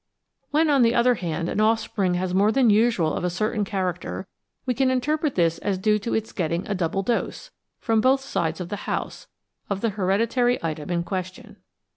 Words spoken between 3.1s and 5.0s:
of a certain character we can